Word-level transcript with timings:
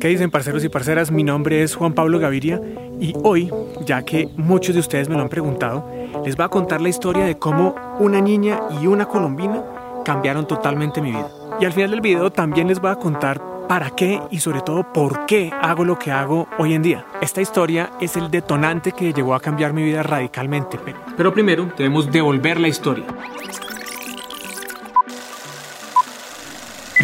¿Qué 0.00 0.08
dicen 0.08 0.30
parceros 0.30 0.64
y 0.64 0.68
parceras? 0.68 1.10
Mi 1.10 1.24
nombre 1.24 1.62
es 1.62 1.74
Juan 1.74 1.94
Pablo 1.94 2.18
Gaviria 2.18 2.60
y 3.00 3.14
hoy, 3.22 3.50
ya 3.84 4.02
que 4.02 4.28
muchos 4.36 4.74
de 4.74 4.80
ustedes 4.80 5.08
me 5.08 5.16
lo 5.16 5.22
han 5.22 5.28
preguntado, 5.28 5.88
les 6.24 6.36
voy 6.36 6.44
a 6.44 6.48
contar 6.48 6.80
la 6.80 6.88
historia 6.88 7.24
de 7.24 7.38
cómo 7.38 7.74
una 7.98 8.20
niña 8.20 8.60
y 8.80 8.86
una 8.86 9.06
colombina 9.06 9.64
cambiaron 10.04 10.46
totalmente 10.46 11.00
mi 11.00 11.10
vida. 11.10 11.28
Y 11.60 11.64
al 11.64 11.72
final 11.72 11.90
del 11.90 12.00
video 12.00 12.30
también 12.30 12.68
les 12.68 12.80
voy 12.80 12.90
a 12.90 12.96
contar 12.96 13.40
para 13.68 13.90
qué 13.90 14.20
y 14.30 14.38
sobre 14.38 14.60
todo 14.60 14.92
por 14.92 15.26
qué 15.26 15.50
hago 15.60 15.84
lo 15.84 15.98
que 15.98 16.12
hago 16.12 16.46
hoy 16.58 16.74
en 16.74 16.82
día. 16.82 17.06
Esta 17.20 17.40
historia 17.40 17.90
es 18.00 18.16
el 18.16 18.30
detonante 18.30 18.92
que 18.92 19.12
llevó 19.12 19.34
a 19.34 19.40
cambiar 19.40 19.72
mi 19.72 19.82
vida 19.82 20.02
radicalmente. 20.02 20.78
Pero 21.16 21.32
primero 21.32 21.72
debemos 21.76 22.10
devolver 22.12 22.60
la 22.60 22.68
historia. 22.68 23.06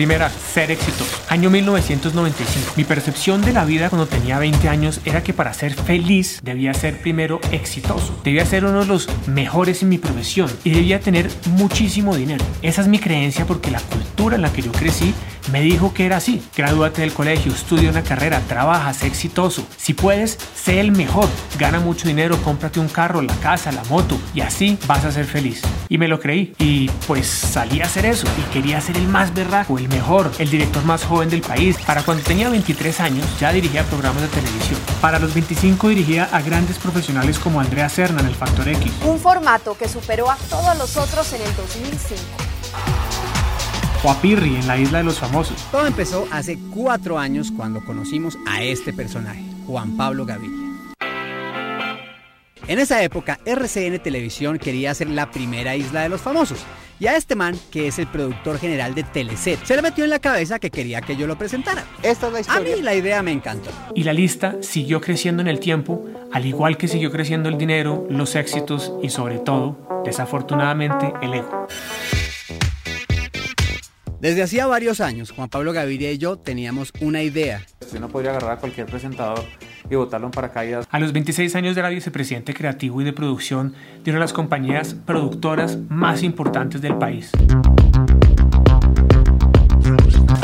Primera, 0.00 0.30
ser 0.30 0.70
exitoso. 0.70 1.14
Año 1.28 1.50
1995. 1.50 2.72
Mi 2.74 2.84
percepción 2.84 3.42
de 3.42 3.52
la 3.52 3.66
vida 3.66 3.90
cuando 3.90 4.06
tenía 4.06 4.38
20 4.38 4.66
años 4.66 5.02
era 5.04 5.22
que 5.22 5.34
para 5.34 5.52
ser 5.52 5.74
feliz 5.74 6.40
debía 6.42 6.72
ser 6.72 7.02
primero 7.02 7.38
exitoso. 7.52 8.18
Debía 8.24 8.46
ser 8.46 8.64
uno 8.64 8.80
de 8.80 8.86
los 8.86 9.10
mejores 9.26 9.82
en 9.82 9.90
mi 9.90 9.98
profesión 9.98 10.50
y 10.64 10.70
debía 10.70 11.00
tener 11.00 11.28
muchísimo 11.50 12.16
dinero. 12.16 12.42
Esa 12.62 12.80
es 12.80 12.88
mi 12.88 12.98
creencia 12.98 13.44
porque 13.44 13.70
la 13.70 13.80
cultura 13.80 14.36
en 14.36 14.42
la 14.42 14.50
que 14.50 14.62
yo 14.62 14.72
crecí 14.72 15.12
me 15.50 15.62
dijo 15.62 15.92
que 15.92 16.06
era 16.06 16.16
así. 16.16 16.42
Gradúate 16.56 17.02
del 17.02 17.12
colegio, 17.12 17.52
estudia 17.52 17.90
una 17.90 18.02
carrera, 18.02 18.40
trabaja, 18.48 18.92
sé 18.94 19.06
exitoso. 19.06 19.66
Si 19.76 19.94
puedes, 19.94 20.38
sé 20.54 20.80
el 20.80 20.92
mejor. 20.92 21.28
Gana 21.58 21.80
mucho 21.80 22.08
dinero, 22.08 22.36
cómprate 22.42 22.80
un 22.80 22.88
carro, 22.88 23.22
la 23.22 23.34
casa, 23.36 23.72
la 23.72 23.82
moto 23.84 24.18
y 24.34 24.40
así 24.40 24.78
vas 24.86 25.04
a 25.04 25.12
ser 25.12 25.26
feliz. 25.26 25.62
Y 25.88 25.98
me 25.98 26.08
lo 26.08 26.20
creí. 26.20 26.54
Y 26.58 26.88
pues 27.06 27.26
salí 27.26 27.80
a 27.80 27.84
hacer 27.84 28.06
eso 28.06 28.26
y 28.38 28.52
quería 28.52 28.80
ser 28.80 28.96
el 28.96 29.08
más 29.08 29.34
berraco, 29.34 29.78
el 29.78 29.88
mejor, 29.88 30.30
el 30.38 30.50
director 30.50 30.84
más 30.84 31.04
joven 31.04 31.30
del 31.30 31.42
país. 31.42 31.76
Para 31.86 32.02
cuando 32.02 32.22
tenía 32.24 32.48
23 32.48 33.00
años 33.00 33.26
ya 33.38 33.52
dirigía 33.52 33.84
programas 33.84 34.22
de 34.22 34.28
televisión. 34.28 34.78
Para 35.00 35.18
los 35.18 35.34
25 35.34 35.88
dirigía 35.88 36.28
a 36.32 36.40
grandes 36.42 36.78
profesionales 36.78 37.38
como 37.38 37.60
Andrea 37.60 37.88
Serna 37.88 38.20
en 38.20 38.26
el 38.26 38.34
Factor 38.34 38.68
X. 38.68 38.92
Un 39.04 39.18
formato 39.18 39.76
que 39.76 39.88
superó 39.88 40.30
a 40.30 40.36
todos 40.48 40.76
los 40.78 40.96
otros 40.96 41.32
en 41.32 41.42
el 41.42 41.56
2005 41.56 42.49
en 44.02 44.66
la 44.66 44.78
isla 44.78 44.98
de 44.98 45.04
los 45.04 45.18
famosos. 45.18 45.56
Todo 45.70 45.86
empezó 45.86 46.26
hace 46.30 46.58
cuatro 46.74 47.18
años 47.18 47.52
cuando 47.54 47.84
conocimos 47.84 48.38
a 48.46 48.62
este 48.62 48.94
personaje, 48.94 49.42
Juan 49.66 49.96
Pablo 49.96 50.24
Gaviria. 50.24 50.56
En 52.66 52.78
esa 52.78 53.02
época, 53.02 53.38
RCN 53.44 53.98
Televisión 53.98 54.58
quería 54.58 54.94
ser 54.94 55.10
la 55.10 55.30
primera 55.30 55.76
isla 55.76 56.02
de 56.02 56.08
los 56.08 56.20
famosos. 56.20 56.60
Y 56.98 57.08
a 57.08 57.16
este 57.16 57.34
man, 57.34 57.58
que 57.70 57.88
es 57.88 57.98
el 57.98 58.06
productor 58.06 58.58
general 58.58 58.94
de 58.94 59.02
Teleset, 59.02 59.64
se 59.64 59.76
le 59.76 59.82
metió 59.82 60.04
en 60.04 60.10
la 60.10 60.18
cabeza 60.18 60.58
que 60.58 60.70
quería 60.70 61.00
que 61.00 61.16
yo 61.16 61.26
lo 61.26 61.36
presentara. 61.36 61.84
Esta 62.02 62.28
es 62.28 62.32
la 62.32 62.40
historia. 62.40 62.72
A 62.72 62.76
mí 62.76 62.82
la 62.82 62.94
idea 62.94 63.22
me 63.22 63.32
encantó. 63.32 63.70
Y 63.94 64.04
la 64.04 64.12
lista 64.12 64.56
siguió 64.60 65.00
creciendo 65.00 65.42
en 65.42 65.48
el 65.48 65.60
tiempo, 65.60 66.06
al 66.32 66.46
igual 66.46 66.76
que 66.76 66.88
siguió 66.88 67.10
creciendo 67.10 67.48
el 67.48 67.58
dinero, 67.58 68.06
los 68.08 68.34
éxitos 68.34 68.92
y 69.02 69.10
sobre 69.10 69.38
todo, 69.38 70.02
desafortunadamente, 70.04 71.12
el 71.22 71.34
ego. 71.34 71.66
Desde 74.20 74.42
hacía 74.42 74.66
varios 74.66 75.00
años, 75.00 75.30
Juan 75.30 75.48
Pablo 75.48 75.72
Gaviria 75.72 76.12
y 76.12 76.18
yo 76.18 76.36
teníamos 76.36 76.92
una 77.00 77.22
idea. 77.22 77.62
Yo 77.90 78.00
no 78.00 78.08
podría 78.10 78.32
agarrar 78.32 78.52
a 78.52 78.56
cualquier 78.58 78.86
presentador 78.86 79.42
y 79.88 79.94
botarlo 79.94 80.26
en 80.26 80.30
paracaídas. 80.30 80.86
A 80.90 81.00
los 81.00 81.14
26 81.14 81.54
años 81.56 81.74
de 81.74 81.80
la 81.80 81.88
vicepresidente 81.88 82.52
creativo 82.52 83.00
y 83.00 83.04
de 83.04 83.14
producción 83.14 83.74
de 84.04 84.10
una 84.10 84.18
de 84.18 84.24
las 84.24 84.34
compañías 84.34 84.92
productoras 84.92 85.78
más 85.88 86.22
importantes 86.22 86.82
del 86.82 86.98
país. 86.98 87.30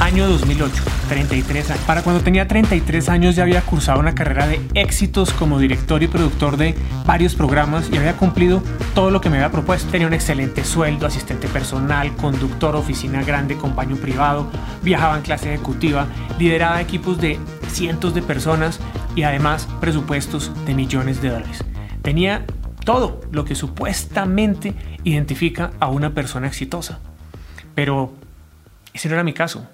Año 0.06 0.28
2008, 0.28 0.84
33 1.08 1.70
años. 1.72 1.84
Para 1.84 2.02
cuando 2.02 2.22
tenía 2.22 2.46
33 2.46 3.08
años 3.08 3.34
ya 3.34 3.42
había 3.42 3.60
cursado 3.62 3.98
una 3.98 4.14
carrera 4.14 4.46
de 4.46 4.60
éxitos 4.74 5.32
como 5.32 5.58
director 5.58 6.00
y 6.00 6.06
productor 6.06 6.56
de 6.56 6.76
varios 7.04 7.34
programas 7.34 7.90
y 7.90 7.96
había 7.96 8.16
cumplido 8.16 8.62
todo 8.94 9.10
lo 9.10 9.20
que 9.20 9.30
me 9.30 9.38
había 9.38 9.50
propuesto. 9.50 9.90
Tenía 9.90 10.06
un 10.06 10.14
excelente 10.14 10.62
sueldo, 10.62 11.08
asistente 11.08 11.48
personal, 11.48 12.14
conductor, 12.14 12.76
oficina 12.76 13.24
grande 13.24 13.56
con 13.56 13.74
baño 13.74 13.96
privado, 13.96 14.48
viajaba 14.80 15.16
en 15.16 15.22
clase 15.22 15.52
ejecutiva, 15.52 16.06
lideraba 16.38 16.80
equipos 16.80 17.20
de 17.20 17.40
cientos 17.66 18.14
de 18.14 18.22
personas 18.22 18.78
y 19.16 19.24
además 19.24 19.66
presupuestos 19.80 20.52
de 20.66 20.74
millones 20.74 21.20
de 21.20 21.30
dólares. 21.30 21.64
Tenía 22.02 22.46
todo 22.84 23.22
lo 23.32 23.44
que 23.44 23.56
supuestamente 23.56 24.72
identifica 25.02 25.72
a 25.80 25.88
una 25.88 26.10
persona 26.10 26.46
exitosa. 26.46 27.00
Pero 27.74 28.14
ese 28.94 29.08
no 29.08 29.14
era 29.14 29.24
mi 29.24 29.32
caso. 29.32 29.66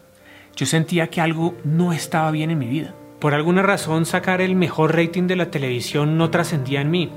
Yo 0.56 0.66
sentía 0.66 1.08
que 1.08 1.20
algo 1.20 1.54
no 1.64 1.92
estaba 1.92 2.30
bien 2.30 2.50
en 2.50 2.58
mi 2.58 2.66
vida. 2.66 2.94
Por 3.18 3.34
alguna 3.34 3.62
razón 3.62 4.04
sacar 4.04 4.40
el 4.40 4.54
mejor 4.54 4.94
rating 4.96 5.26
de 5.26 5.36
la 5.36 5.50
televisión 5.50 6.18
no 6.18 6.30
trascendía 6.30 6.80
en 6.80 6.90
mí, 6.90 7.10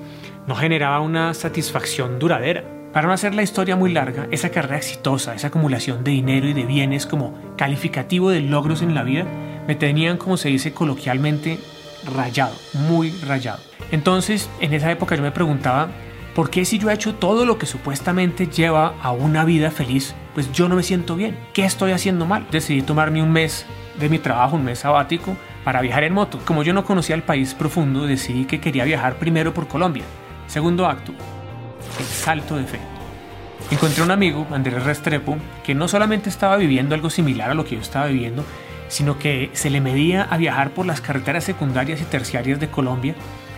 no 0.47 0.55
generaba 0.55 0.99
una 1.01 1.33
satisfacción 1.33 2.19
duradera. 2.19 2.63
Para 2.93 3.07
no 3.07 3.13
hacer 3.13 3.35
la 3.35 3.43
historia 3.43 3.75
muy 3.75 3.91
larga, 3.91 4.27
esa 4.31 4.51
carrera 4.51 4.77
exitosa, 4.77 5.35
esa 5.35 5.47
acumulación 5.47 6.03
de 6.03 6.11
dinero 6.11 6.47
y 6.47 6.53
de 6.53 6.65
bienes 6.65 7.05
como 7.05 7.33
calificativo 7.57 8.29
de 8.29 8.41
logros 8.41 8.81
en 8.81 8.95
la 8.95 9.03
vida, 9.03 9.25
me 9.67 9.75
tenían, 9.75 10.17
como 10.17 10.37
se 10.37 10.49
dice 10.49 10.71
coloquialmente, 10.71 11.59
rayado, 12.05 12.55
muy 12.73 13.11
rayado. 13.27 13.59
Entonces, 13.91 14.49
en 14.61 14.73
esa 14.73 14.91
época 14.91 15.15
yo 15.15 15.23
me 15.23 15.31
preguntaba, 15.31 15.89
¿por 16.35 16.49
qué 16.49 16.65
si 16.65 16.77
yo 16.77 16.89
he 16.89 16.93
hecho 16.93 17.15
todo 17.15 17.45
lo 17.45 17.57
que 17.57 17.65
supuestamente 17.65 18.47
lleva 18.47 18.95
a 19.01 19.11
una 19.11 19.45
vida 19.45 19.71
feliz, 19.71 20.13
pues 20.33 20.51
yo 20.51 20.67
no 20.67 20.75
me 20.75 20.83
siento 20.83 21.15
bien. 21.15 21.39
¿Qué 21.53 21.63
estoy 21.63 21.93
haciendo 21.93 22.25
mal? 22.25 22.45
Decidí 22.51 22.81
tomarme 22.81 23.23
un 23.23 23.31
mes 23.31 23.65
de 23.97 24.09
mi 24.09 24.19
trabajo, 24.19 24.57
un 24.57 24.65
mes 24.65 24.79
sabático, 24.79 25.37
para 25.63 25.79
viajar 25.79 26.03
en 26.03 26.13
moto. 26.13 26.39
Como 26.45 26.61
yo 26.61 26.73
no 26.73 26.83
conocía 26.83 27.15
el 27.15 27.23
país 27.23 27.53
profundo, 27.53 28.05
decidí 28.05 28.43
que 28.43 28.59
quería 28.59 28.83
viajar 28.83 29.15
primero 29.15 29.53
por 29.53 29.69
Colombia. 29.69 30.03
Segundo 30.47 30.85
acto, 30.85 31.13
el 31.97 32.05
salto 32.05 32.57
de 32.57 32.65
fe. 32.65 32.79
Encontré 33.71 34.03
un 34.03 34.11
amigo, 34.11 34.45
Andrés 34.51 34.83
Restrepo, 34.83 35.37
que 35.63 35.73
no 35.73 35.87
solamente 35.87 36.29
estaba 36.29 36.57
viviendo 36.57 36.93
algo 36.93 37.09
similar 37.09 37.49
a 37.49 37.55
lo 37.55 37.63
que 37.63 37.75
yo 37.75 37.81
estaba 37.81 38.07
viviendo, 38.07 38.43
sino 38.89 39.17
que 39.17 39.49
se 39.53 39.69
le 39.69 39.79
medía 39.79 40.23
a 40.23 40.37
viajar 40.37 40.71
por 40.71 40.85
las 40.85 40.99
carreteras 40.99 41.45
secundarias 41.45 42.01
y 42.01 42.05
terciarias 42.05 42.59
de 42.59 42.67
Colombia 42.67 43.15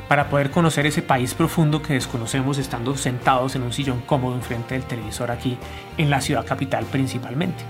para 0.07 0.29
poder 0.29 0.51
conocer 0.51 0.85
ese 0.85 1.01
país 1.01 1.33
profundo 1.33 1.81
que 1.81 1.93
desconocemos 1.93 2.57
estando 2.57 2.95
sentados 2.95 3.55
en 3.55 3.63
un 3.63 3.73
sillón 3.73 4.01
cómodo 4.01 4.35
enfrente 4.35 4.75
del 4.75 4.83
televisor 4.83 5.31
aquí 5.31 5.57
en 5.97 6.09
la 6.09 6.21
ciudad 6.21 6.45
capital 6.45 6.85
principalmente. 6.85 7.63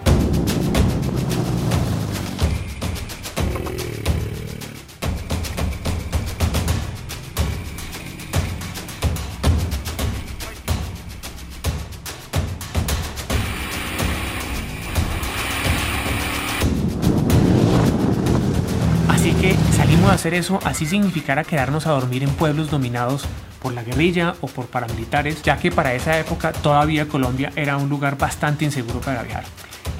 Hacer 20.12 20.34
eso 20.34 20.60
así 20.64 20.86
significara 20.86 21.44
quedarnos 21.44 21.88
a 21.88 21.92
dormir 21.92 22.24
en 22.24 22.30
pueblos 22.30 22.72
dominados 22.72 23.26
por 23.62 23.74
la 23.74 23.84
guerrilla 23.84 24.36
o 24.42 24.48
por 24.48 24.68
paramilitares, 24.68 25.42
ya 25.42 25.58
que 25.58 25.72
para 25.72 25.94
esa 25.94 26.18
época 26.20 26.52
todavía 26.52 27.08
Colombia 27.08 27.52
era 27.56 27.78
un 27.78 27.90
lugar 27.90 28.18
bastante 28.18 28.66
inseguro 28.66 29.02
para 29.02 29.24
viajar. 29.24 29.44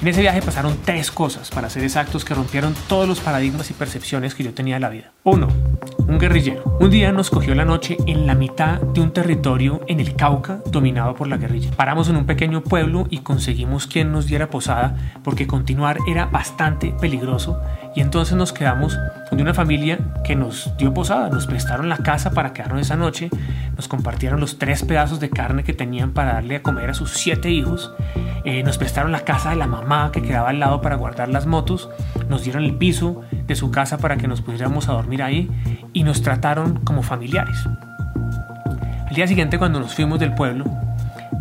En 0.00 0.06
ese 0.06 0.20
viaje 0.20 0.40
pasaron 0.42 0.78
tres 0.84 1.10
cosas, 1.10 1.50
para 1.50 1.68
ser 1.68 1.82
exactos, 1.82 2.24
que 2.24 2.32
rompieron 2.32 2.72
todos 2.86 3.08
los 3.08 3.18
paradigmas 3.18 3.68
y 3.70 3.74
percepciones 3.74 4.34
que 4.36 4.44
yo 4.44 4.54
tenía 4.54 4.76
de 4.76 4.80
la 4.80 4.90
vida. 4.90 5.10
Uno, 5.24 5.48
un 6.06 6.18
guerrillero. 6.20 6.62
Un 6.78 6.90
día 6.90 7.10
nos 7.10 7.30
cogió 7.30 7.52
la 7.56 7.64
noche 7.64 7.96
en 8.06 8.24
la 8.24 8.36
mitad 8.36 8.80
de 8.80 9.00
un 9.00 9.12
territorio 9.12 9.80
en 9.88 9.98
el 9.98 10.14
Cauca 10.14 10.60
dominado 10.66 11.16
por 11.16 11.26
la 11.26 11.36
guerrilla. 11.36 11.72
Paramos 11.72 12.08
en 12.08 12.16
un 12.16 12.26
pequeño 12.26 12.62
pueblo 12.62 13.08
y 13.10 13.18
conseguimos 13.18 13.88
quien 13.88 14.12
nos 14.12 14.26
diera 14.26 14.50
posada 14.50 14.96
porque 15.24 15.48
continuar 15.48 15.98
era 16.06 16.26
bastante 16.26 16.94
peligroso 17.00 17.60
y 17.98 18.00
entonces 18.00 18.36
nos 18.36 18.52
quedamos 18.52 18.96
con 19.28 19.40
una 19.40 19.52
familia 19.52 19.98
que 20.22 20.36
nos 20.36 20.72
dio 20.76 20.94
posada, 20.94 21.30
nos 21.30 21.48
prestaron 21.48 21.88
la 21.88 21.96
casa 21.96 22.30
para 22.30 22.52
quedarnos 22.52 22.82
esa 22.82 22.94
noche, 22.94 23.28
nos 23.74 23.88
compartieron 23.88 24.38
los 24.38 24.56
tres 24.56 24.84
pedazos 24.84 25.18
de 25.18 25.30
carne 25.30 25.64
que 25.64 25.72
tenían 25.72 26.12
para 26.12 26.34
darle 26.34 26.54
a 26.54 26.62
comer 26.62 26.90
a 26.90 26.94
sus 26.94 27.14
siete 27.14 27.50
hijos, 27.50 27.92
eh, 28.44 28.62
nos 28.62 28.78
prestaron 28.78 29.10
la 29.10 29.22
casa 29.22 29.50
de 29.50 29.56
la 29.56 29.66
mamá 29.66 30.12
que 30.12 30.22
quedaba 30.22 30.50
al 30.50 30.60
lado 30.60 30.80
para 30.80 30.94
guardar 30.94 31.28
las 31.28 31.46
motos, 31.46 31.90
nos 32.28 32.44
dieron 32.44 32.62
el 32.62 32.76
piso 32.76 33.22
de 33.32 33.56
su 33.56 33.72
casa 33.72 33.98
para 33.98 34.16
que 34.16 34.28
nos 34.28 34.42
pudiéramos 34.42 34.88
a 34.88 34.92
dormir 34.92 35.20
ahí 35.20 35.50
y 35.92 36.04
nos 36.04 36.22
trataron 36.22 36.78
como 36.84 37.02
familiares. 37.02 37.66
Al 39.08 39.14
día 39.16 39.26
siguiente 39.26 39.58
cuando 39.58 39.80
nos 39.80 39.96
fuimos 39.96 40.20
del 40.20 40.36
pueblo, 40.36 40.66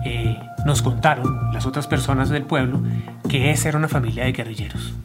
eh, 0.04 0.40
nos 0.66 0.82
contaron 0.82 1.54
las 1.54 1.68
otras 1.68 1.86
personas 1.86 2.30
del 2.30 2.46
pueblo 2.46 2.82
que 3.30 3.52
esa 3.52 3.70
era 3.70 3.78
una 3.78 3.90
familia 3.90 4.24
de 4.24 4.32
guerrilleros. 4.32 4.97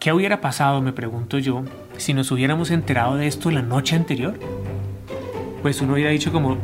¿Qué 0.00 0.14
hubiera 0.14 0.40
pasado, 0.40 0.80
me 0.80 0.94
pregunto 0.94 1.38
yo, 1.38 1.62
si 1.98 2.14
nos 2.14 2.30
hubiéramos 2.30 2.70
enterado 2.70 3.16
de 3.16 3.26
esto 3.26 3.50
la 3.50 3.60
noche 3.60 3.96
anterior? 3.96 4.32
Pues 5.60 5.82
uno 5.82 5.92
hubiera 5.92 6.08
dicho 6.08 6.32
como, 6.32 6.56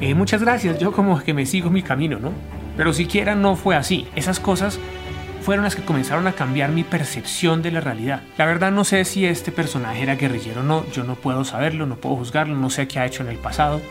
eh, 0.00 0.14
muchas 0.14 0.40
gracias, 0.42 0.78
yo 0.78 0.92
como 0.92 1.22
que 1.22 1.34
me 1.34 1.44
sigo 1.44 1.68
mi 1.68 1.82
camino, 1.82 2.18
¿no? 2.18 2.32
Pero 2.74 2.94
siquiera 2.94 3.34
no 3.34 3.54
fue 3.54 3.76
así. 3.76 4.06
Esas 4.16 4.40
cosas 4.40 4.80
fueron 5.42 5.62
las 5.62 5.76
que 5.76 5.84
comenzaron 5.84 6.26
a 6.26 6.32
cambiar 6.32 6.70
mi 6.70 6.84
percepción 6.84 7.60
de 7.60 7.70
la 7.70 7.82
realidad. 7.82 8.22
La 8.38 8.46
verdad 8.46 8.72
no 8.72 8.84
sé 8.84 9.04
si 9.04 9.26
este 9.26 9.52
personaje 9.52 10.02
era 10.02 10.16
guerrillero 10.16 10.62
o 10.62 10.64
no, 10.64 10.86
yo 10.92 11.04
no 11.04 11.16
puedo 11.16 11.44
saberlo, 11.44 11.84
no 11.84 11.96
puedo 11.96 12.16
juzgarlo, 12.16 12.56
no 12.56 12.70
sé 12.70 12.88
qué 12.88 12.98
ha 12.98 13.04
hecho 13.04 13.22
en 13.22 13.28
el 13.28 13.36
pasado. 13.36 13.82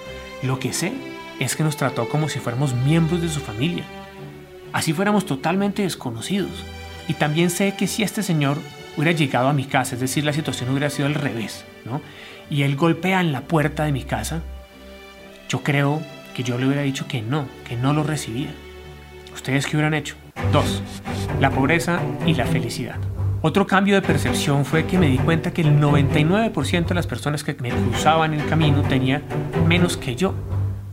Lo 0.41 0.57
que 0.57 0.73
sé 0.73 0.93
es 1.39 1.55
que 1.55 1.63
nos 1.63 1.77
trató 1.77 2.09
como 2.09 2.27
si 2.27 2.39
fuéramos 2.39 2.73
miembros 2.73 3.21
de 3.21 3.29
su 3.29 3.39
familia, 3.39 3.83
así 4.73 4.93
fuéramos 4.93 5.27
totalmente 5.27 5.83
desconocidos. 5.83 6.65
Y 7.07 7.13
también 7.13 7.49
sé 7.49 7.75
que 7.75 7.87
si 7.87 8.03
este 8.03 8.23
señor 8.23 8.57
hubiera 8.95 9.17
llegado 9.17 9.47
a 9.47 9.53
mi 9.53 9.65
casa, 9.65 9.95
es 9.95 10.01
decir, 10.01 10.25
la 10.25 10.33
situación 10.33 10.69
hubiera 10.69 10.89
sido 10.89 11.07
al 11.07 11.15
revés, 11.15 11.65
¿no? 11.85 12.01
Y 12.49 12.63
él 12.63 12.75
golpea 12.75 13.21
en 13.21 13.31
la 13.31 13.41
puerta 13.41 13.85
de 13.85 13.91
mi 13.91 14.03
casa, 14.03 14.41
yo 15.49 15.63
creo 15.63 16.01
que 16.35 16.43
yo 16.43 16.57
le 16.57 16.65
hubiera 16.65 16.81
dicho 16.81 17.07
que 17.07 17.21
no, 17.21 17.47
que 17.67 17.75
no 17.75 17.93
lo 17.93 18.03
recibía. 18.03 18.49
¿Ustedes 19.33 19.65
qué 19.65 19.77
hubieran 19.77 19.93
hecho? 19.93 20.15
Dos, 20.51 20.81
la 21.39 21.51
pobreza 21.51 22.01
y 22.25 22.33
la 22.33 22.45
felicidad. 22.45 22.97
Otro 23.41 23.67
cambio 23.67 23.95
de 23.95 24.01
percepción 24.01 24.65
fue 24.65 24.85
que 24.85 24.97
me 24.97 25.07
di 25.07 25.17
cuenta 25.19 25.51
que 25.51 25.61
el 25.61 25.79
99% 25.79 26.87
de 26.87 26.95
las 26.95 27.07
personas 27.07 27.43
que 27.43 27.55
me 27.61 27.69
cruzaban 27.69 28.33
el 28.33 28.45
camino 28.47 28.81
tenía 28.81 29.21
menos 29.67 29.95
que 29.95 30.15
yo 30.15 30.33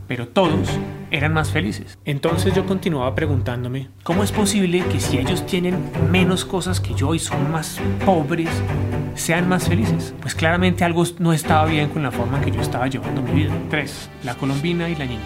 pero 0.07 0.27
todos 0.27 0.69
eran 1.11 1.33
más 1.33 1.51
felices. 1.51 1.97
Entonces 2.05 2.53
yo 2.53 2.65
continuaba 2.65 3.15
preguntándome, 3.15 3.89
¿cómo 4.03 4.23
es 4.23 4.31
posible 4.31 4.83
que 4.91 4.99
si 4.99 5.17
ellos 5.17 5.45
tienen 5.45 5.77
menos 6.11 6.45
cosas 6.45 6.79
que 6.79 6.93
yo 6.93 7.15
y 7.15 7.19
son 7.19 7.51
más 7.51 7.79
pobres, 8.05 8.49
sean 9.15 9.47
más 9.47 9.67
felices? 9.67 10.13
Pues 10.21 10.35
claramente 10.35 10.83
algo 10.83 11.03
no 11.19 11.33
estaba 11.33 11.65
bien 11.65 11.89
con 11.89 12.03
la 12.03 12.11
forma 12.11 12.37
en 12.37 12.43
que 12.43 12.51
yo 12.51 12.61
estaba 12.61 12.87
llevando 12.87 13.21
mi 13.21 13.31
vida. 13.31 13.53
3. 13.69 14.09
La 14.23 14.35
colombina 14.35 14.89
y 14.89 14.95
la 14.95 15.05
niña. 15.05 15.23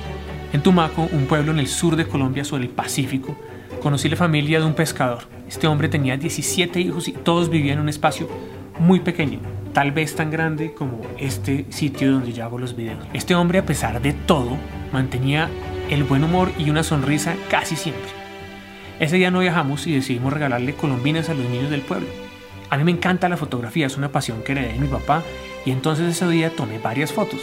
En 0.54 0.64
Tumaco, 0.64 1.08
un 1.12 1.26
pueblo 1.26 1.52
en 1.52 1.60
el 1.60 1.68
sur 1.68 1.96
de 1.96 2.08
Colombia 2.08 2.44
sobre 2.44 2.64
el 2.64 2.70
Pacífico, 2.70 3.38
conocí 3.82 4.10
la 4.10 4.16
familia 4.16 4.60
de 4.60 4.66
un 4.66 4.74
pescador. 4.74 5.24
Este 5.48 5.68
hombre 5.68 5.90
tenía 5.90 6.18
17 6.18 6.80
hijos 6.80 7.08
y 7.08 7.14
todos 7.14 7.50
vivían 7.50 7.78
en 7.78 7.84
un 7.84 7.90
espacio 7.90 8.28
muy 8.80 9.00
pequeño 9.00 9.40
tal 9.74 9.92
vez 9.92 10.16
tan 10.16 10.32
grande 10.32 10.74
como 10.74 11.02
este 11.18 11.66
sitio 11.70 12.12
donde 12.12 12.34
yo 12.34 12.44
hago 12.44 12.58
los 12.58 12.76
videos. 12.76 13.06
Este 13.14 13.36
hombre, 13.36 13.60
a 13.60 13.66
pesar 13.66 14.02
de 14.02 14.14
todo, 14.14 14.58
mantenía 14.92 15.50
el 15.90 16.04
buen 16.04 16.24
humor 16.24 16.52
y 16.58 16.70
una 16.70 16.84
sonrisa 16.84 17.36
casi 17.50 17.76
siempre. 17.76 18.12
Ese 19.00 19.16
día 19.16 19.32
no 19.32 19.40
viajamos 19.40 19.88
y 19.88 19.96
decidimos 19.96 20.34
regalarle 20.34 20.74
colombinas 20.74 21.30
a 21.30 21.34
los 21.34 21.50
niños 21.50 21.70
del 21.70 21.82
pueblo. 21.82 22.08
A 22.70 22.78
mí 22.78 22.84
me 22.84 22.92
encanta 22.92 23.30
la 23.30 23.38
fotografía, 23.38 23.88
es 23.88 23.98
una 23.98 24.12
pasión 24.12 24.44
que 24.44 24.52
heredé 24.52 24.74
de 24.74 24.80
mi 24.80 24.88
papá 24.88 25.24
y 25.66 25.72
entonces 25.72 26.08
ese 26.08 26.28
día 26.28 26.50
tomé 26.56 26.80
varias 26.80 27.14
fotos. 27.14 27.40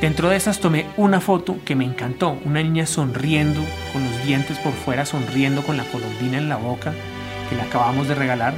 Dentro 0.00 0.28
de 0.28 0.36
esas 0.36 0.60
tomé 0.60 0.86
una 0.96 1.20
foto 1.20 1.56
que 1.64 1.74
me 1.74 1.84
encantó, 1.84 2.38
una 2.44 2.62
niña 2.62 2.86
sonriendo, 2.86 3.60
con 3.92 4.04
los 4.04 4.24
dientes 4.24 4.58
por 4.58 4.72
fuera, 4.72 5.04
sonriendo 5.04 5.62
con 5.62 5.76
la 5.76 5.84
colombina 5.84 6.38
en 6.38 6.48
la 6.48 6.56
boca, 6.56 6.92
que 7.48 7.56
le 7.56 7.62
acabamos 7.62 8.06
de 8.06 8.14
regalar 8.14 8.54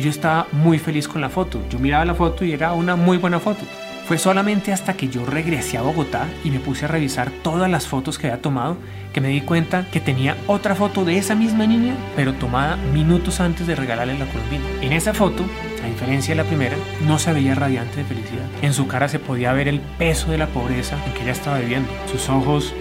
yo 0.00 0.10
estaba 0.10 0.46
muy 0.52 0.78
feliz 0.78 1.08
con 1.08 1.20
la 1.20 1.28
foto. 1.28 1.60
Yo 1.68 1.78
miraba 1.78 2.04
la 2.04 2.14
foto 2.14 2.44
y 2.44 2.52
era 2.52 2.72
una 2.72 2.96
muy 2.96 3.18
buena 3.18 3.40
foto. 3.40 3.60
Fue 4.06 4.18
solamente 4.18 4.72
hasta 4.72 4.94
que 4.94 5.08
yo 5.08 5.24
regresé 5.24 5.76
a 5.76 5.82
Bogotá 5.82 6.26
y 6.42 6.50
me 6.50 6.58
puse 6.58 6.84
a 6.84 6.88
revisar 6.88 7.30
todas 7.42 7.70
las 7.70 7.86
fotos 7.86 8.18
que 8.18 8.26
había 8.26 8.42
tomado 8.42 8.76
que 9.12 9.20
me 9.20 9.28
di 9.28 9.40
cuenta 9.40 9.86
que 9.90 10.00
tenía 10.00 10.36
otra 10.46 10.74
foto 10.74 11.04
de 11.04 11.16
esa 11.16 11.34
misma 11.34 11.66
niña, 11.66 11.94
pero 12.16 12.34
tomada 12.34 12.76
minutos 12.92 13.40
antes 13.40 13.66
de 13.66 13.76
regalarle 13.76 14.18
la 14.18 14.26
colombina. 14.26 14.64
En 14.80 14.92
esa 14.92 15.14
foto, 15.14 15.44
a 15.82 15.86
diferencia 15.86 16.34
de 16.34 16.42
la 16.42 16.48
primera, 16.48 16.76
no 17.06 17.18
se 17.18 17.32
veía 17.32 17.54
radiante 17.54 17.98
de 17.98 18.04
felicidad. 18.04 18.46
En 18.62 18.72
su 18.72 18.86
cara 18.86 19.08
se 19.08 19.18
podía 19.18 19.52
ver 19.52 19.68
el 19.68 19.80
peso 19.80 20.30
de 20.30 20.38
la 20.38 20.46
pobreza 20.46 20.96
en 21.06 21.12
que 21.12 21.22
ella 21.22 21.32
estaba 21.32 21.58
viviendo. 21.58 21.90
Sus 22.10 22.28
ojos 22.28 22.74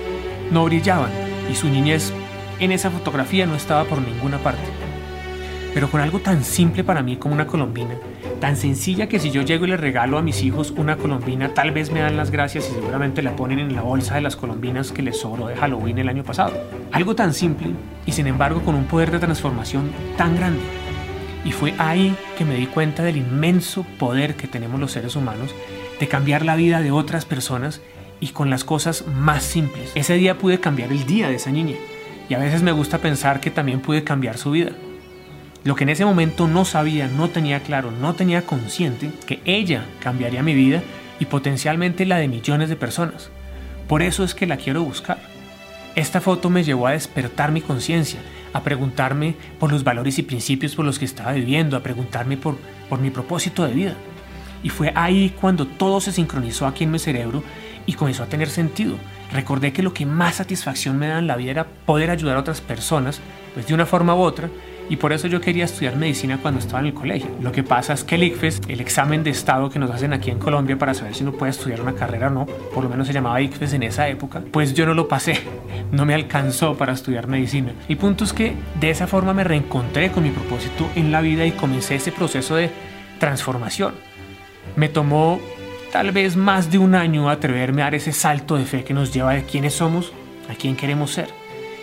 no 0.51 0.65
brillaban 0.65 1.11
y 1.51 1.55
su 1.55 1.69
niñez 1.69 2.13
en 2.59 2.71
esa 2.71 2.91
fotografía 2.91 3.45
no 3.45 3.55
estaba 3.55 3.85
por 3.85 4.01
ninguna 4.01 4.37
parte 4.39 4.78
pero 5.73 5.89
con 5.89 6.01
algo 6.01 6.19
tan 6.19 6.43
simple 6.43 6.83
para 6.83 7.01
mí 7.01 7.17
como 7.17 7.35
una 7.35 7.47
colombina, 7.47 7.95
tan 8.39 8.55
sencilla 8.55 9.07
que 9.07 9.19
si 9.19 9.31
yo 9.31 9.41
llego 9.41 9.65
y 9.65 9.69
le 9.69 9.77
regalo 9.77 10.17
a 10.17 10.21
mis 10.21 10.41
hijos 10.43 10.71
una 10.71 10.97
colombina, 10.97 11.53
tal 11.53 11.71
vez 11.71 11.91
me 11.91 11.99
dan 11.99 12.17
las 12.17 12.31
gracias 12.31 12.69
y 12.69 12.73
seguramente 12.73 13.21
la 13.21 13.35
ponen 13.35 13.59
en 13.59 13.75
la 13.75 13.81
bolsa 13.81 14.15
de 14.15 14.21
las 14.21 14.35
colombinas 14.35 14.91
que 14.91 15.01
les 15.01 15.19
sobró 15.19 15.47
de 15.47 15.55
Halloween 15.55 15.99
el 15.99 16.09
año 16.09 16.23
pasado. 16.23 16.53
Algo 16.91 17.15
tan 17.15 17.33
simple 17.33 17.69
y 18.05 18.11
sin 18.11 18.27
embargo 18.27 18.61
con 18.61 18.75
un 18.75 18.85
poder 18.85 19.11
de 19.11 19.19
transformación 19.19 19.91
tan 20.17 20.35
grande. 20.35 20.61
Y 21.45 21.51
fue 21.51 21.73
ahí 21.77 22.15
que 22.37 22.45
me 22.45 22.55
di 22.55 22.65
cuenta 22.65 23.03
del 23.03 23.17
inmenso 23.17 23.85
poder 23.97 24.35
que 24.35 24.47
tenemos 24.47 24.79
los 24.79 24.91
seres 24.91 25.15
humanos 25.15 25.53
de 25.99 26.07
cambiar 26.07 26.43
la 26.43 26.55
vida 26.55 26.81
de 26.81 26.91
otras 26.91 27.25
personas 27.25 27.81
y 28.19 28.27
con 28.27 28.49
las 28.49 28.63
cosas 28.63 29.05
más 29.07 29.43
simples. 29.43 29.91
Ese 29.95 30.15
día 30.15 30.37
pude 30.37 30.59
cambiar 30.59 30.91
el 30.91 31.05
día 31.05 31.29
de 31.29 31.35
esa 31.35 31.51
niña 31.51 31.75
y 32.27 32.33
a 32.33 32.39
veces 32.39 32.61
me 32.61 32.71
gusta 32.71 32.99
pensar 32.99 33.39
que 33.39 33.51
también 33.51 33.81
pude 33.81 34.03
cambiar 34.03 34.37
su 34.37 34.51
vida. 34.51 34.71
Lo 35.63 35.75
que 35.75 35.83
en 35.83 35.89
ese 35.89 36.05
momento 36.05 36.47
no 36.47 36.63
sabía, 36.63 37.07
no 37.07 37.29
tenía 37.29 37.61
claro, 37.61 37.91
no 37.91 38.13
tenía 38.13 38.45
consciente 38.45 39.11
que 39.25 39.41
ella 39.43 39.83
cambiaría 39.99 40.41
mi 40.41 40.53
vida 40.53 40.81
y 41.19 41.25
potencialmente 41.25 42.05
la 42.05 42.17
de 42.17 42.29
millones 42.29 42.69
de 42.69 42.77
personas. 42.77 43.29
Por 43.87 44.01
eso 44.01 44.23
es 44.23 44.33
que 44.33 44.47
la 44.47 44.57
quiero 44.57 44.83
buscar. 44.83 45.19
Esta 45.95 46.21
foto 46.21 46.49
me 46.49 46.63
llevó 46.63 46.87
a 46.87 46.91
despertar 46.91 47.51
mi 47.51 47.59
conciencia, 47.59 48.21
a 48.53 48.63
preguntarme 48.63 49.35
por 49.59 49.71
los 49.71 49.83
valores 49.83 50.17
y 50.17 50.23
principios 50.23 50.75
por 50.75 50.85
los 50.85 50.97
que 50.97 51.05
estaba 51.05 51.33
viviendo, 51.33 51.75
a 51.75 51.83
preguntarme 51.83 52.37
por, 52.37 52.57
por 52.87 52.99
mi 52.99 53.09
propósito 53.09 53.65
de 53.65 53.73
vida. 53.73 53.95
Y 54.63 54.69
fue 54.69 54.93
ahí 54.95 55.33
cuando 55.41 55.67
todo 55.67 55.99
se 55.99 56.13
sincronizó 56.13 56.67
aquí 56.67 56.85
en 56.85 56.91
mi 56.91 56.99
cerebro 56.99 57.43
y 57.85 57.93
comenzó 57.93 58.23
a 58.23 58.27
tener 58.27 58.49
sentido. 58.49 58.95
Recordé 59.33 59.73
que 59.73 59.83
lo 59.83 59.93
que 59.93 60.05
más 60.05 60.35
satisfacción 60.35 60.97
me 60.97 61.07
da 61.07 61.19
en 61.19 61.27
la 61.27 61.35
vida 61.35 61.51
era 61.51 61.67
poder 61.85 62.11
ayudar 62.11 62.37
a 62.37 62.41
otras 62.41 62.61
personas, 62.61 63.19
pues 63.53 63.67
de 63.67 63.73
una 63.73 63.85
forma 63.85 64.15
u 64.15 64.19
otra, 64.19 64.49
y 64.89 64.97
por 64.97 65.13
eso 65.13 65.27
yo 65.27 65.39
quería 65.39 65.65
estudiar 65.65 65.95
medicina 65.95 66.39
cuando 66.41 66.59
estaba 66.59 66.79
en 66.79 66.87
el 66.87 66.93
colegio. 66.93 67.29
Lo 67.41 67.51
que 67.51 67.63
pasa 67.63 67.93
es 67.93 68.03
que 68.03 68.15
el 68.15 68.23
ICFES, 68.23 68.61
el 68.67 68.81
examen 68.81 69.23
de 69.23 69.29
estado 69.29 69.69
que 69.69 69.77
nos 69.77 69.91
hacen 69.91 70.13
aquí 70.13 70.31
en 70.31 70.39
Colombia 70.39 70.77
para 70.77 70.95
saber 70.95 71.13
si 71.13 71.23
uno 71.23 71.33
puede 71.33 71.51
estudiar 71.51 71.81
una 71.81 71.93
carrera 71.93 72.27
o 72.27 72.31
no, 72.31 72.45
por 72.45 72.83
lo 72.83 72.89
menos 72.89 73.07
se 73.07 73.13
llamaba 73.13 73.39
ICFES 73.39 73.73
en 73.73 73.83
esa 73.83 74.07
época, 74.09 74.41
pues 74.51 74.73
yo 74.73 74.85
no 74.85 74.95
lo 74.95 75.07
pasé, 75.07 75.39
no 75.91 76.05
me 76.05 76.15
alcanzó 76.15 76.75
para 76.75 76.93
estudiar 76.93 77.27
medicina. 77.27 77.71
El 77.87 77.97
punto 77.97 78.23
es 78.23 78.33
que 78.33 78.55
de 78.79 78.89
esa 78.89 79.07
forma 79.07 79.33
me 79.33 79.43
reencontré 79.43 80.11
con 80.11 80.23
mi 80.23 80.31
propósito 80.31 80.89
en 80.95 81.11
la 81.11 81.21
vida 81.21 81.45
y 81.45 81.51
comencé 81.51 81.95
ese 81.95 82.11
proceso 82.11 82.55
de 82.55 82.71
transformación. 83.19 83.93
Me 84.75 84.89
tomó 84.89 85.39
tal 85.91 86.11
vez 86.11 86.35
más 86.35 86.71
de 86.71 86.77
un 86.77 86.95
año 86.95 87.29
atreverme 87.29 87.81
a 87.81 87.85
dar 87.85 87.95
ese 87.95 88.11
salto 88.11 88.55
de 88.55 88.65
fe 88.65 88.83
que 88.83 88.93
nos 88.93 89.13
lleva 89.13 89.33
de 89.33 89.43
quiénes 89.43 89.73
somos 89.73 90.13
a 90.49 90.55
quién 90.55 90.75
queremos 90.75 91.11
ser. 91.11 91.27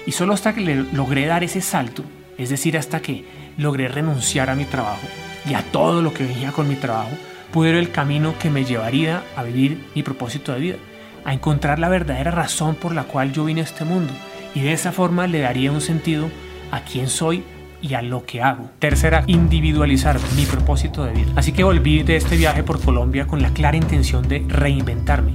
Y 0.06 0.12
solo 0.12 0.34
hasta 0.34 0.54
que 0.54 0.60
logré 0.92 1.26
dar 1.26 1.42
ese 1.42 1.60
salto, 1.60 2.04
es 2.38 2.50
decir, 2.50 2.76
hasta 2.76 3.00
que 3.00 3.24
logré 3.56 3.88
renunciar 3.88 4.50
a 4.50 4.54
mi 4.54 4.64
trabajo 4.64 5.06
y 5.48 5.54
a 5.54 5.62
todo 5.62 6.02
lo 6.02 6.12
que 6.12 6.24
venía 6.24 6.52
con 6.52 6.68
mi 6.68 6.74
trabajo, 6.74 7.10
pude 7.52 7.72
ver 7.72 7.78
el 7.78 7.90
camino 7.90 8.34
que 8.38 8.50
me 8.50 8.64
llevaría 8.64 9.22
a 9.36 9.42
vivir 9.42 9.84
mi 9.94 10.02
propósito 10.02 10.52
de 10.52 10.60
vida, 10.60 10.76
a 11.24 11.32
encontrar 11.32 11.78
la 11.78 11.88
verdadera 11.88 12.30
razón 12.30 12.74
por 12.74 12.94
la 12.94 13.04
cual 13.04 13.32
yo 13.32 13.44
vine 13.44 13.60
a 13.60 13.64
este 13.64 13.84
mundo 13.84 14.12
y 14.54 14.60
de 14.60 14.72
esa 14.72 14.92
forma 14.92 15.26
le 15.26 15.40
daría 15.40 15.72
un 15.72 15.80
sentido 15.80 16.28
a 16.70 16.80
quién 16.80 17.08
soy 17.08 17.44
y 17.80 17.94
a 17.94 18.02
lo 18.02 18.24
que 18.24 18.42
hago. 18.42 18.70
Tercera, 18.78 19.24
individualizar 19.26 20.18
mi 20.36 20.44
propósito 20.46 21.04
de 21.04 21.12
vida. 21.12 21.32
Así 21.36 21.52
que 21.52 21.64
volví 21.64 22.02
de 22.02 22.16
este 22.16 22.36
viaje 22.36 22.62
por 22.62 22.82
Colombia 22.82 23.26
con 23.26 23.42
la 23.42 23.50
clara 23.50 23.76
intención 23.76 24.26
de 24.26 24.44
reinventarme. 24.48 25.32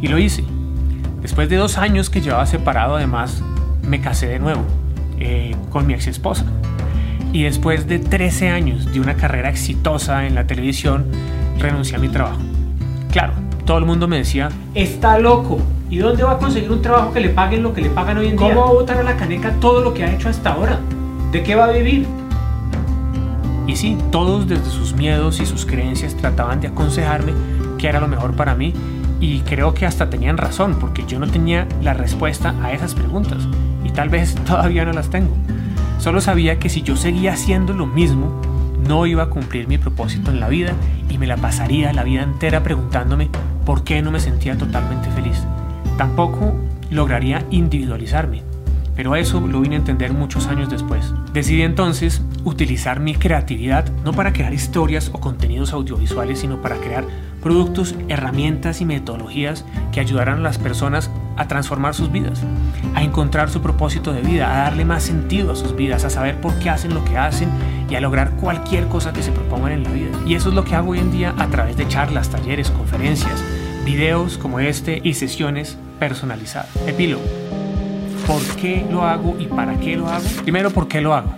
Y 0.00 0.08
lo 0.08 0.18
hice. 0.18 0.44
Después 1.22 1.48
de 1.48 1.56
dos 1.56 1.78
años 1.78 2.10
que 2.10 2.20
llevaba 2.20 2.46
separado, 2.46 2.96
además, 2.96 3.42
me 3.82 4.00
casé 4.00 4.26
de 4.26 4.38
nuevo 4.38 4.64
eh, 5.18 5.54
con 5.70 5.86
mi 5.86 5.94
ex 5.94 6.06
esposa. 6.06 6.44
Y 7.32 7.42
después 7.42 7.86
de 7.86 7.98
13 7.98 8.48
años 8.48 8.92
de 8.92 9.00
una 9.00 9.14
carrera 9.14 9.48
exitosa 9.48 10.26
en 10.26 10.34
la 10.34 10.46
televisión, 10.46 11.06
renuncié 11.58 11.96
a 11.96 11.98
mi 11.98 12.08
trabajo. 12.08 12.40
Claro, 13.10 13.32
todo 13.64 13.78
el 13.78 13.84
mundo 13.84 14.08
me 14.08 14.18
decía, 14.18 14.48
está 14.74 15.18
loco. 15.18 15.60
¿Y 15.88 15.98
dónde 15.98 16.24
va 16.24 16.32
a 16.32 16.38
conseguir 16.38 16.70
un 16.70 16.82
trabajo 16.82 17.12
que 17.12 17.20
le 17.20 17.28
paguen 17.28 17.62
lo 17.62 17.72
que 17.72 17.80
le 17.80 17.90
pagan 17.90 18.18
hoy 18.18 18.28
en 18.28 18.36
día? 18.36 18.48
¿Cómo 18.48 18.60
va 18.62 18.68
a 18.68 18.72
botar 18.72 18.98
a 18.98 19.02
la 19.02 19.16
caneca 19.16 19.52
todo 19.60 19.82
lo 19.82 19.94
que 19.94 20.04
ha 20.04 20.12
hecho 20.12 20.28
hasta 20.28 20.52
ahora? 20.52 20.80
¿De 21.30 21.42
qué 21.42 21.54
va 21.54 21.66
a 21.66 21.72
vivir? 21.72 22.06
Y 23.66 23.76
sí, 23.76 23.98
todos 24.10 24.48
desde 24.48 24.70
sus 24.70 24.94
miedos 24.94 25.40
y 25.40 25.46
sus 25.46 25.66
creencias 25.66 26.16
trataban 26.16 26.60
de 26.60 26.68
aconsejarme 26.68 27.32
qué 27.78 27.88
era 27.88 28.00
lo 28.00 28.08
mejor 28.08 28.34
para 28.34 28.54
mí 28.54 28.72
y 29.20 29.40
creo 29.40 29.74
que 29.74 29.86
hasta 29.86 30.10
tenían 30.10 30.36
razón 30.36 30.76
porque 30.80 31.04
yo 31.06 31.18
no 31.18 31.26
tenía 31.26 31.66
la 31.82 31.94
respuesta 31.94 32.54
a 32.62 32.72
esas 32.72 32.94
preguntas 32.94 33.46
tal 33.96 34.08
vez 34.10 34.34
todavía 34.46 34.84
no 34.84 34.92
las 34.92 35.10
tengo. 35.10 35.34
Solo 35.98 36.20
sabía 36.20 36.60
que 36.60 36.68
si 36.68 36.82
yo 36.82 36.94
seguía 36.94 37.32
haciendo 37.32 37.72
lo 37.72 37.86
mismo, 37.86 38.40
no 38.86 39.06
iba 39.06 39.24
a 39.24 39.30
cumplir 39.30 39.66
mi 39.66 39.78
propósito 39.78 40.30
en 40.30 40.38
la 40.38 40.48
vida 40.48 40.72
y 41.08 41.18
me 41.18 41.26
la 41.26 41.36
pasaría 41.36 41.92
la 41.92 42.04
vida 42.04 42.22
entera 42.22 42.62
preguntándome 42.62 43.28
por 43.64 43.82
qué 43.82 44.02
no 44.02 44.12
me 44.12 44.20
sentía 44.20 44.56
totalmente 44.56 45.10
feliz. 45.10 45.42
Tampoco 45.98 46.54
lograría 46.90 47.44
individualizarme, 47.50 48.42
pero 48.94 49.16
eso 49.16 49.40
lo 49.40 49.60
vine 49.60 49.74
a 49.74 49.78
entender 49.78 50.12
muchos 50.12 50.46
años 50.46 50.70
después. 50.70 51.12
Decidí 51.32 51.62
entonces 51.62 52.22
utilizar 52.44 53.00
mi 53.00 53.14
creatividad 53.14 53.90
no 54.04 54.12
para 54.12 54.32
crear 54.32 54.52
historias 54.52 55.10
o 55.12 55.20
contenidos 55.20 55.72
audiovisuales, 55.72 56.38
sino 56.38 56.62
para 56.62 56.76
crear 56.76 57.04
productos, 57.42 57.94
herramientas 58.08 58.80
y 58.80 58.84
metodologías 58.84 59.64
que 59.90 60.00
ayudaran 60.00 60.38
a 60.38 60.42
las 60.42 60.58
personas 60.58 61.10
a 61.36 61.48
transformar 61.48 61.94
sus 61.94 62.10
vidas, 62.10 62.42
a 62.94 63.02
encontrar 63.02 63.50
su 63.50 63.60
propósito 63.60 64.12
de 64.12 64.22
vida, 64.22 64.52
a 64.52 64.64
darle 64.64 64.84
más 64.84 65.02
sentido 65.02 65.52
a 65.52 65.56
sus 65.56 65.76
vidas, 65.76 66.04
a 66.04 66.10
saber 66.10 66.40
por 66.40 66.58
qué 66.58 66.70
hacen 66.70 66.94
lo 66.94 67.04
que 67.04 67.18
hacen 67.18 67.48
y 67.88 67.94
a 67.94 68.00
lograr 68.00 68.32
cualquier 68.32 68.86
cosa 68.88 69.12
que 69.12 69.22
se 69.22 69.32
propongan 69.32 69.72
en 69.72 69.84
la 69.84 69.90
vida. 69.90 70.18
Y 70.26 70.34
eso 70.34 70.48
es 70.48 70.54
lo 70.54 70.64
que 70.64 70.74
hago 70.74 70.90
hoy 70.90 70.98
en 70.98 71.12
día 71.12 71.34
a 71.38 71.46
través 71.48 71.76
de 71.76 71.86
charlas, 71.88 72.30
talleres, 72.30 72.70
conferencias, 72.70 73.42
videos 73.84 74.38
como 74.38 74.60
este 74.60 75.00
y 75.02 75.14
sesiones 75.14 75.78
personalizadas. 75.98 76.70
Epílogo. 76.86 77.24
¿Por 78.26 78.42
qué 78.56 78.84
lo 78.90 79.04
hago 79.04 79.36
y 79.38 79.46
para 79.46 79.78
qué 79.78 79.96
lo 79.96 80.08
hago? 80.08 80.24
Primero, 80.42 80.70
¿por 80.70 80.88
qué 80.88 81.00
lo 81.00 81.14
hago? 81.14 81.32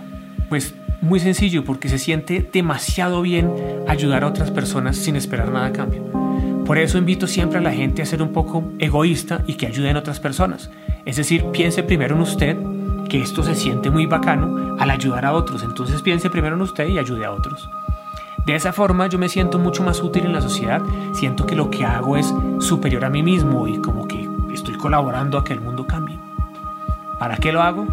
Pues 0.49 0.73
muy 1.01 1.19
sencillo, 1.19 1.63
porque 1.63 1.87
se 1.87 1.97
siente 1.97 2.49
demasiado 2.51 3.21
bien 3.21 3.53
ayudar 3.87 4.23
a 4.23 4.27
otras 4.27 4.51
personas 4.51 4.97
sin 4.97 5.15
esperar 5.15 5.51
nada 5.51 5.67
a 5.67 5.71
cambio. 5.71 6.28
Por 6.69 6.77
eso 6.77 6.99
invito 6.99 7.25
siempre 7.25 7.57
a 7.57 7.63
la 7.63 7.71
gente 7.71 8.03
a 8.03 8.05
ser 8.05 8.21
un 8.21 8.31
poco 8.31 8.63
egoísta 8.77 9.41
y 9.47 9.55
que 9.55 9.65
ayuden 9.65 9.95
a 9.95 10.01
otras 10.01 10.19
personas. 10.19 10.69
Es 11.03 11.15
decir, 11.15 11.45
piense 11.45 11.81
primero 11.81 12.13
en 12.13 12.21
usted, 12.21 12.55
que 13.09 13.19
esto 13.19 13.41
se 13.41 13.55
siente 13.55 13.89
muy 13.89 14.05
bacano 14.05 14.77
al 14.77 14.91
ayudar 14.91 15.25
a 15.25 15.33
otros. 15.33 15.63
Entonces 15.63 16.03
piense 16.03 16.29
primero 16.29 16.55
en 16.55 16.61
usted 16.61 16.87
y 16.87 16.99
ayude 16.99 17.25
a 17.25 17.31
otros. 17.31 17.67
De 18.45 18.53
esa 18.53 18.71
forma 18.71 19.07
yo 19.07 19.17
me 19.17 19.29
siento 19.29 19.57
mucho 19.57 19.81
más 19.81 20.03
útil 20.03 20.27
en 20.27 20.33
la 20.33 20.41
sociedad, 20.41 20.83
siento 21.13 21.47
que 21.47 21.55
lo 21.55 21.71
que 21.71 21.85
hago 21.85 22.17
es 22.17 22.31
superior 22.59 23.03
a 23.03 23.09
mí 23.09 23.23
mismo 23.23 23.67
y 23.67 23.79
como 23.81 24.07
que 24.07 24.29
estoy 24.53 24.75
colaborando 24.75 25.39
a 25.39 25.43
que 25.43 25.53
el 25.53 25.61
mundo 25.61 25.87
cambie. 25.87 26.19
¿Para 27.17 27.37
qué 27.37 27.51
lo 27.51 27.63
hago? 27.63 27.87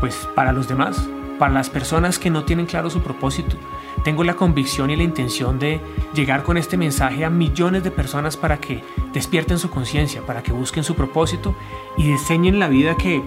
Pues 0.00 0.28
para 0.34 0.52
los 0.52 0.68
demás, 0.68 1.08
para 1.38 1.54
las 1.54 1.70
personas 1.70 2.18
que 2.18 2.28
no 2.28 2.44
tienen 2.44 2.66
claro 2.66 2.90
su 2.90 3.00
propósito. 3.00 3.56
Tengo 4.04 4.24
la 4.24 4.34
convicción 4.34 4.90
y 4.90 4.96
la 4.96 5.02
intención 5.02 5.58
de 5.58 5.80
llegar 6.14 6.42
con 6.42 6.56
este 6.56 6.76
mensaje 6.76 7.24
a 7.24 7.30
millones 7.30 7.84
de 7.84 7.90
personas 7.90 8.36
para 8.36 8.58
que 8.58 8.82
despierten 9.12 9.58
su 9.58 9.70
conciencia, 9.70 10.22
para 10.22 10.42
que 10.42 10.52
busquen 10.52 10.84
su 10.84 10.94
propósito 10.94 11.54
y 11.96 12.04
diseñen 12.04 12.58
la 12.58 12.68
vida 12.68 12.96
que 12.96 13.22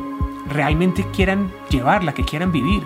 realmente 0.47 1.05
quieran 1.11 1.51
llevar, 1.69 2.03
la 2.03 2.13
que 2.13 2.23
quieran 2.23 2.51
vivir. 2.51 2.83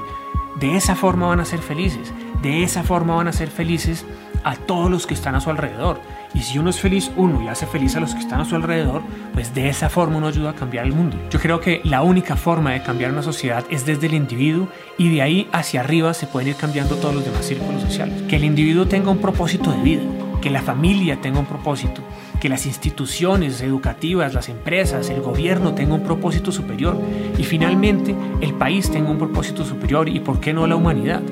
De 0.55 0.75
esa 0.75 0.95
forma 0.95 1.27
van 1.27 1.39
a 1.39 1.45
ser 1.45 1.59
felices, 1.59 2.13
de 2.41 2.63
esa 2.63 2.83
forma 2.83 3.15
van 3.15 3.27
a 3.27 3.33
ser 3.33 3.49
felices 3.49 4.05
a 4.45 4.55
todos 4.55 4.89
los 4.91 5.07
que 5.07 5.15
están 5.15 5.35
a 5.35 5.41
su 5.41 5.49
alrededor. 5.49 5.99
Y 6.33 6.41
si 6.41 6.59
uno 6.59 6.69
es 6.69 6.79
feliz 6.79 7.11
uno 7.17 7.41
y 7.41 7.47
hace 7.47 7.65
feliz 7.65 7.95
a 7.95 7.99
los 7.99 8.13
que 8.13 8.19
están 8.19 8.39
a 8.39 8.45
su 8.45 8.55
alrededor, 8.55 9.01
pues 9.33 9.55
de 9.55 9.69
esa 9.69 9.89
forma 9.89 10.17
uno 10.17 10.27
ayuda 10.27 10.51
a 10.51 10.55
cambiar 10.55 10.85
el 10.85 10.93
mundo. 10.93 11.17
Yo 11.31 11.39
creo 11.39 11.59
que 11.59 11.81
la 11.83 12.03
única 12.03 12.35
forma 12.35 12.71
de 12.71 12.83
cambiar 12.83 13.11
una 13.11 13.23
sociedad 13.23 13.65
es 13.71 13.85
desde 13.85 14.05
el 14.05 14.13
individuo 14.13 14.67
y 14.99 15.09
de 15.09 15.23
ahí 15.23 15.49
hacia 15.51 15.81
arriba 15.81 16.13
se 16.13 16.27
pueden 16.27 16.49
ir 16.49 16.55
cambiando 16.55 16.95
todos 16.95 17.15
los 17.15 17.25
demás 17.25 17.43
círculos 17.43 17.81
sociales. 17.81 18.21
Que 18.29 18.35
el 18.35 18.45
individuo 18.45 18.85
tenga 18.85 19.09
un 19.09 19.17
propósito 19.17 19.71
de 19.71 19.81
vida, 19.81 20.03
que 20.41 20.51
la 20.51 20.61
familia 20.61 21.19
tenga 21.19 21.39
un 21.39 21.47
propósito, 21.47 22.03
que 22.39 22.47
las 22.47 22.67
instituciones 22.67 23.61
educativas, 23.61 24.35
las 24.35 24.49
empresas, 24.49 25.09
el 25.09 25.21
gobierno 25.21 25.73
tenga 25.73 25.95
un 25.95 26.03
propósito 26.03 26.51
superior 26.51 26.95
y 27.35 27.43
finalmente 27.43 28.15
el 28.41 28.53
país 28.53 28.91
tenga 28.91 29.09
un 29.09 29.17
propósito 29.17 29.65
superior 29.65 30.07
y 30.07 30.19
por 30.19 30.39
qué 30.39 30.53
no 30.53 30.67
la 30.67 30.75
humanidad. 30.75 31.23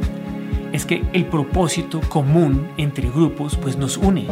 Es 0.74 0.86
que 0.86 1.06
el 1.14 1.26
propósito 1.28 2.02
común 2.10 2.68
entre 2.78 3.10
grupos 3.10 3.56
pues 3.56 3.78
nos 3.78 3.96
une 3.96 4.28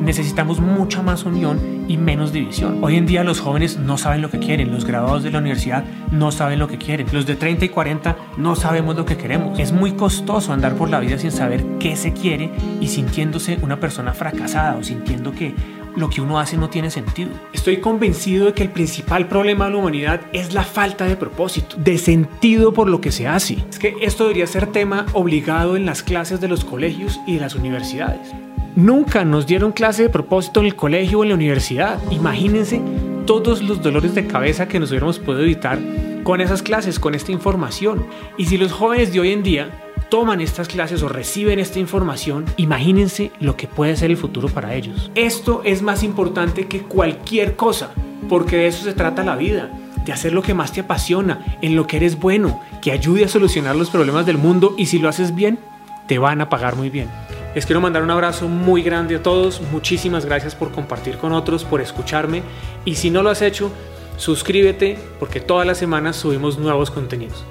necesitamos 0.00 0.60
mucha 0.60 1.02
más 1.02 1.24
unión 1.24 1.84
y 1.88 1.96
menos 1.96 2.32
división. 2.32 2.78
Hoy 2.82 2.96
en 2.96 3.06
día 3.06 3.24
los 3.24 3.40
jóvenes 3.40 3.78
no 3.78 3.98
saben 3.98 4.22
lo 4.22 4.30
que 4.30 4.38
quieren, 4.38 4.72
los 4.72 4.84
graduados 4.84 5.22
de 5.22 5.30
la 5.30 5.38
universidad 5.38 5.84
no 6.10 6.30
saben 6.32 6.58
lo 6.58 6.68
que 6.68 6.78
quieren, 6.78 7.06
los 7.12 7.26
de 7.26 7.36
30 7.36 7.64
y 7.64 7.68
40 7.68 8.16
no 8.36 8.56
sabemos 8.56 8.96
lo 8.96 9.04
que 9.04 9.16
queremos. 9.16 9.58
Es 9.58 9.72
muy 9.72 9.92
costoso 9.92 10.52
andar 10.52 10.74
por 10.74 10.90
la 10.90 11.00
vida 11.00 11.18
sin 11.18 11.32
saber 11.32 11.64
qué 11.78 11.96
se 11.96 12.12
quiere 12.12 12.50
y 12.80 12.88
sintiéndose 12.88 13.58
una 13.62 13.80
persona 13.80 14.12
fracasada 14.12 14.76
o 14.76 14.84
sintiendo 14.84 15.32
que 15.32 15.54
lo 15.98 16.08
que 16.08 16.20
uno 16.20 16.38
hace 16.38 16.56
no 16.56 16.70
tiene 16.70 16.90
sentido. 16.90 17.30
Estoy 17.52 17.78
convencido 17.78 18.46
de 18.46 18.52
que 18.54 18.62
el 18.62 18.70
principal 18.70 19.28
problema 19.28 19.66
de 19.66 19.72
la 19.72 19.76
humanidad 19.78 20.20
es 20.32 20.54
la 20.54 20.62
falta 20.62 21.04
de 21.04 21.16
propósito, 21.16 21.76
de 21.76 21.98
sentido 21.98 22.72
por 22.72 22.88
lo 22.88 23.00
que 23.00 23.12
se 23.12 23.26
hace. 23.26 23.58
Es 23.68 23.78
que 23.78 23.96
esto 24.00 24.24
debería 24.24 24.46
ser 24.46 24.68
tema 24.68 25.06
obligado 25.12 25.76
en 25.76 25.86
las 25.86 26.02
clases 26.02 26.40
de 26.40 26.48
los 26.48 26.64
colegios 26.64 27.20
y 27.26 27.34
de 27.34 27.40
las 27.40 27.54
universidades. 27.54 28.32
Nunca 28.76 29.24
nos 29.24 29.46
dieron 29.46 29.72
clase 29.72 30.04
de 30.04 30.08
propósito 30.08 30.60
en 30.60 30.66
el 30.66 30.76
colegio 30.76 31.18
o 31.18 31.22
en 31.24 31.30
la 31.30 31.34
universidad. 31.34 31.98
Imagínense 32.10 32.80
todos 33.26 33.62
los 33.62 33.82
dolores 33.82 34.14
de 34.14 34.26
cabeza 34.26 34.68
que 34.68 34.78
nos 34.78 34.90
hubiéramos 34.90 35.18
podido 35.18 35.42
evitar 35.42 35.78
con 36.22 36.40
esas 36.40 36.62
clases, 36.62 36.98
con 37.00 37.14
esta 37.14 37.32
información. 37.32 38.06
Y 38.36 38.46
si 38.46 38.56
los 38.56 38.72
jóvenes 38.72 39.12
de 39.12 39.20
hoy 39.20 39.32
en 39.32 39.42
día 39.42 39.87
toman 40.08 40.40
estas 40.40 40.68
clases 40.68 41.02
o 41.02 41.08
reciben 41.08 41.58
esta 41.58 41.78
información, 41.78 42.44
imagínense 42.56 43.30
lo 43.40 43.56
que 43.56 43.66
puede 43.66 43.96
ser 43.96 44.10
el 44.10 44.16
futuro 44.16 44.48
para 44.48 44.74
ellos. 44.74 45.10
Esto 45.14 45.62
es 45.64 45.82
más 45.82 46.02
importante 46.02 46.66
que 46.66 46.82
cualquier 46.82 47.56
cosa, 47.56 47.92
porque 48.28 48.56
de 48.56 48.66
eso 48.68 48.84
se 48.84 48.94
trata 48.94 49.24
la 49.24 49.36
vida, 49.36 49.70
de 50.04 50.12
hacer 50.12 50.32
lo 50.32 50.42
que 50.42 50.54
más 50.54 50.72
te 50.72 50.80
apasiona, 50.80 51.58
en 51.60 51.76
lo 51.76 51.86
que 51.86 51.98
eres 51.98 52.18
bueno, 52.18 52.60
que 52.80 52.92
ayude 52.92 53.24
a 53.24 53.28
solucionar 53.28 53.76
los 53.76 53.90
problemas 53.90 54.26
del 54.26 54.38
mundo 54.38 54.74
y 54.76 54.86
si 54.86 54.98
lo 54.98 55.08
haces 55.08 55.34
bien, 55.34 55.58
te 56.06 56.18
van 56.18 56.40
a 56.40 56.48
pagar 56.48 56.76
muy 56.76 56.90
bien. 56.90 57.08
Les 57.54 57.66
quiero 57.66 57.80
mandar 57.80 58.02
un 58.02 58.10
abrazo 58.10 58.48
muy 58.48 58.82
grande 58.82 59.16
a 59.16 59.22
todos. 59.22 59.60
Muchísimas 59.72 60.24
gracias 60.24 60.54
por 60.54 60.70
compartir 60.70 61.16
con 61.16 61.32
otros, 61.32 61.64
por 61.64 61.80
escucharme. 61.80 62.42
Y 62.84 62.94
si 62.94 63.10
no 63.10 63.22
lo 63.22 63.30
has 63.30 63.42
hecho, 63.42 63.70
suscríbete 64.16 64.98
porque 65.18 65.40
todas 65.40 65.66
las 65.66 65.78
semanas 65.78 66.16
subimos 66.16 66.58
nuevos 66.58 66.90
contenidos. 66.90 67.44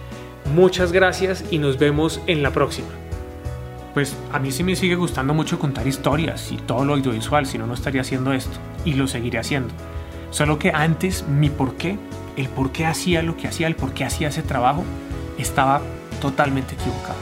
Muchas 0.53 0.91
gracias 0.91 1.43
y 1.51 1.59
nos 1.59 1.77
vemos 1.77 2.21
en 2.25 2.41
la 2.41 2.51
próxima. 2.51 2.87
Pues 3.93 4.15
a 4.31 4.39
mí 4.39 4.51
sí 4.51 4.63
me 4.63 4.75
sigue 4.75 4.95
gustando 4.95 5.33
mucho 5.33 5.59
contar 5.59 5.87
historias 5.87 6.51
y 6.51 6.57
todo 6.57 6.85
lo 6.85 6.93
audiovisual, 6.93 7.45
si 7.45 7.57
no, 7.57 7.67
no 7.67 7.73
estaría 7.73 8.01
haciendo 8.01 8.31
esto. 8.31 8.57
Y 8.85 8.93
lo 8.93 9.07
seguiré 9.07 9.39
haciendo. 9.39 9.73
Solo 10.29 10.57
que 10.57 10.71
antes 10.71 11.27
mi 11.27 11.49
por 11.49 11.75
qué, 11.75 11.97
el 12.37 12.47
por 12.49 12.71
qué 12.71 12.85
hacía 12.85 13.21
lo 13.23 13.35
que 13.35 13.47
hacía, 13.47 13.67
el 13.67 13.75
por 13.75 13.93
qué 13.93 14.05
hacía 14.05 14.29
ese 14.29 14.43
trabajo, 14.43 14.83
estaba 15.37 15.81
totalmente 16.21 16.75
equivocado. 16.75 17.17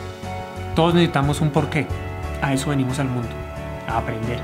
Todos 0.76 0.94
necesitamos 0.94 1.42
un 1.42 1.50
porqué 1.50 1.88
a 2.42 2.54
eso 2.54 2.70
venimos 2.70 3.00
al 3.00 3.08
mundo, 3.08 3.30
a 3.88 3.98
aprender. 3.98 4.40